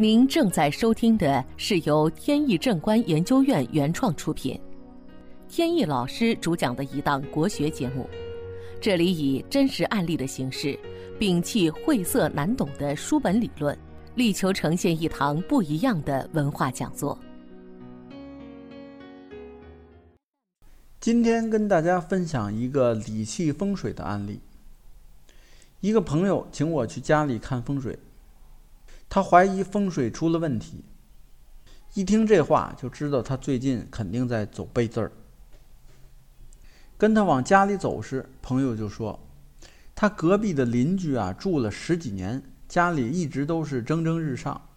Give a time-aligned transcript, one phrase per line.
[0.00, 4.58] 您正在收听的是由天意正观研究院原创出品，
[5.46, 8.08] 天意老师主讲的一档国学节目。
[8.80, 10.74] 这里以真实案例的形式，
[11.18, 13.78] 摒弃晦涩难懂的书本理论，
[14.14, 17.18] 力求呈现一堂不一样的文化讲座。
[20.98, 24.40] 今天跟大家分享一个理气风水的案例。
[25.80, 27.98] 一个朋友请我去家里看风水。
[29.10, 30.84] 他怀疑风水出了问题，
[31.94, 35.10] 一听这话就知道他最近肯定在走背字儿。
[36.96, 39.18] 跟他往家里走时，朋友就说
[39.96, 44.68] ：“他隔壁的邻居啊，住了十几年，家里一直都是蒸蒸日上，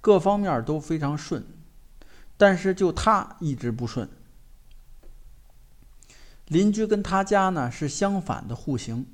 [0.00, 1.46] 各方面都非常顺，
[2.36, 4.08] 但是就他一直不顺。
[6.48, 9.06] 邻居跟他家呢是相反的户型，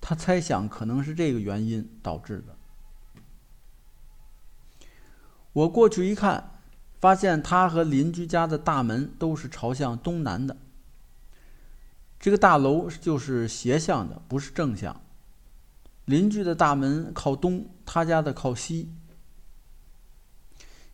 [0.00, 2.56] 他猜想可能是这个原因导致的。”
[5.52, 6.58] 我过去一看，
[6.98, 10.56] 发现他和邻居家的大门都是朝向东南的。
[12.18, 15.00] 这个大楼就是斜向的，不是正向。
[16.06, 18.90] 邻居的大门靠东，他家的靠西。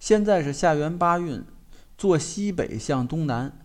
[0.00, 1.44] 现在是下元八运，
[1.96, 3.64] 坐西北向东南，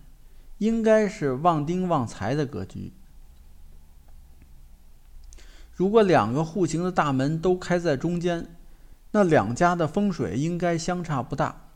[0.59, 2.93] 应该是旺丁旺财的格局。
[5.73, 8.55] 如果两个户型的大门都开在中间。
[9.15, 11.69] 那两家的风水应该相差不大，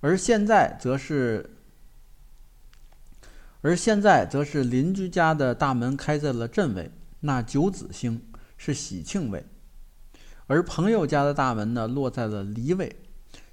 [0.00, 1.48] 而现在则是，
[3.60, 8.20] 而现在则是邻居家的大门开在了正位，那九子星
[8.56, 9.46] 是喜庆位，
[10.48, 12.96] 而朋友家的大门呢落在了离位，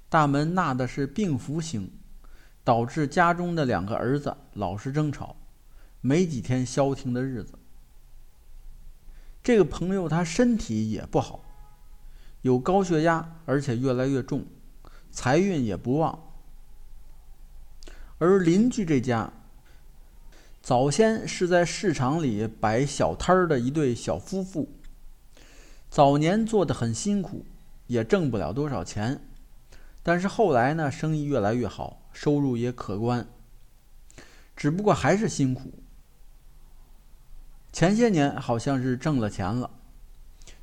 [0.08, 1.88] 大门纳的是病符星，
[2.64, 5.36] 导致家中的两个儿子老是争吵，
[6.00, 7.54] 没几天消停的日子。
[9.40, 11.44] 这个朋友他身体也不好。
[12.42, 14.44] 有高血压，而且越来越重，
[15.10, 16.18] 财运也不旺。
[18.18, 19.32] 而邻居这家，
[20.62, 24.68] 早先是在市场里摆小摊儿的一对小夫妇，
[25.88, 27.44] 早年做的很辛苦，
[27.86, 29.20] 也挣不了多少钱，
[30.02, 33.26] 但是后来呢，生意越来越好，收入也可观。
[34.54, 35.72] 只不过还是辛苦。
[37.72, 39.70] 前些年好像是挣了钱了。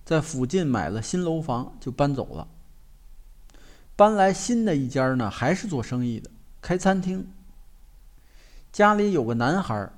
[0.07, 2.47] 在附近买了新楼房，就搬走了。
[3.94, 6.31] 搬来新的一家呢，还是做生意的，
[6.62, 7.29] 开餐厅。
[8.72, 9.91] 家里有个男孩，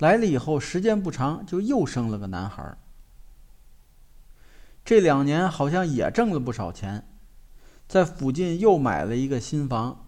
[0.00, 2.76] 来了以后时间不长，就又生了个男孩。
[4.84, 7.08] 这两年好像也挣了不少钱，
[7.88, 10.04] 在附近又买了一个新房。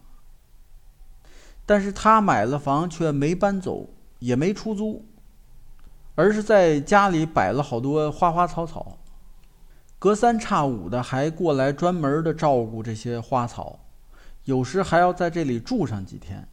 [1.65, 5.07] 但是他买了房却没搬走，也没出租。
[6.15, 8.98] 而是在家里摆了好多花花草草，
[9.99, 13.81] 隔三差五的还过来专门的照顾这些花草，
[14.45, 16.47] 有时还要在这里住上几天。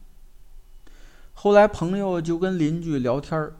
[1.32, 3.54] 后来朋友就跟邻居聊天儿，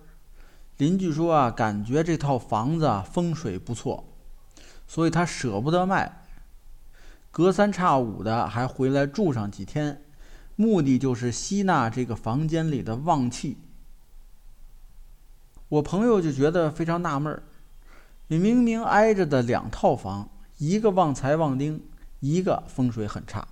[0.78, 4.04] 邻居说啊，感觉这套房子啊风水不错，
[4.88, 6.22] 所以他舍不得卖，
[7.30, 10.02] 隔三差五的还回来住上几天，
[10.56, 13.58] 目的就是吸纳这个房间里的旺气。
[15.68, 17.42] 我朋友就觉得非常纳闷儿，
[18.28, 20.28] 你明明挨着的两套房，
[20.58, 21.82] 一个旺财旺丁，
[22.20, 23.46] 一个风水很差。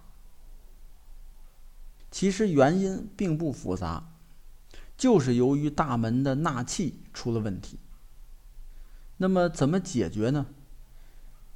[2.10, 4.12] 其实原因并不复杂，
[4.96, 7.78] 就是由于大门的纳气出了问题。
[9.16, 10.46] 那么怎么解决呢？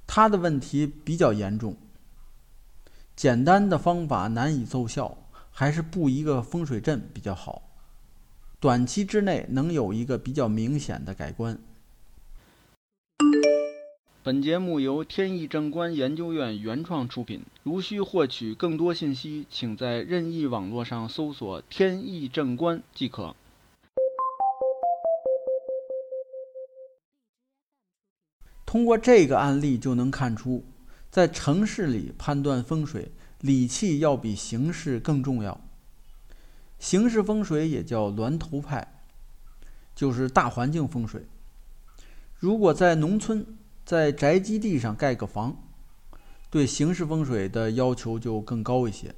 [0.07, 1.77] 他的问题比较严重，
[3.17, 5.19] 简单的方法难以奏效，
[5.51, 7.63] 还是布一个风水阵比较好。
[8.61, 11.59] 短期之内能有一个比较明显的改观。
[14.29, 17.41] 本节目由天意正观研究院原创出品。
[17.63, 23.35] 如需获取更多信息，请在任意网络上搜索“天意正观”即可。
[28.67, 30.63] 通过这个案例就能看出，
[31.09, 33.11] 在城市里判断风水，
[33.41, 35.59] 理气要比形势更重要。
[36.79, 39.01] 形式风水也叫峦头派，
[39.95, 41.25] 就是大环境风水。
[42.39, 43.57] 如果在农村，
[43.89, 45.57] 在宅基地上盖个房，
[46.51, 49.15] 对形式风水的要求就更高一些。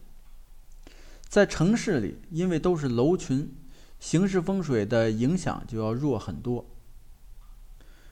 [1.29, 3.53] 在城市里，因为都是楼群，
[3.99, 6.65] 形式风水的影响就要弱很多。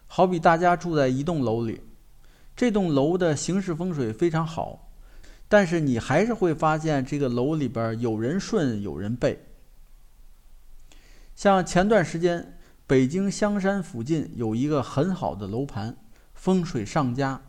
[0.08, 1.80] 好比大家住在一栋楼里，
[2.56, 4.90] 这栋楼的形式风水非常好。
[5.46, 9.46] 但是你还是会发现这个楼里边有人顺有人背。
[11.36, 15.96] 像前段时间北京香山附近有一个很好的楼盘，
[16.38, 17.42] 风水上佳，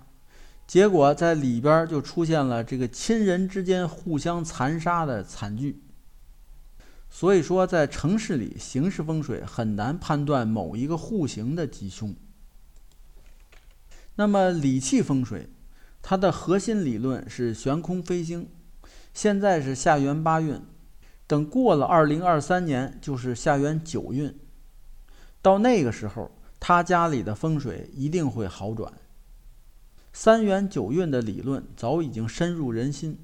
[0.66, 5.84] 结果在里边就出现了这个亲人之间互相残杀的惨剧。
[7.08, 12.16] 所以说，在城市里，形势风水很难判断某一个户型的吉凶。
[14.16, 15.48] 那么理气风水，
[16.02, 18.50] 它的核心理论是悬空飞星。
[19.14, 20.62] 现在是下元八运，
[21.26, 24.36] 等过了二零二三年就是下元九运，
[25.42, 28.94] 到那个时候，他家里的风水一定会好转。
[30.12, 33.18] 三元九运的理论早已经深入人心。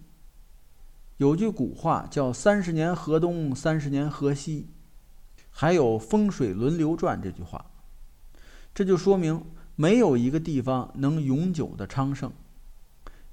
[1.18, 4.68] 有句古话叫“三十年河东，三十年河西”，
[5.50, 7.66] 还有“风水轮流转”这句话，
[8.74, 9.44] 这就说明
[9.76, 12.32] 没有一个地方能永久的昌盛，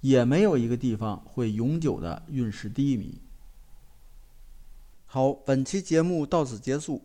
[0.01, 3.21] 也没有一个地方会永久的运势低迷。
[5.07, 7.05] 好，本期节目到此结束。